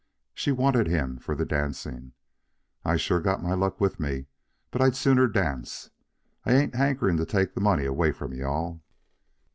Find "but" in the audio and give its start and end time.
4.71-4.81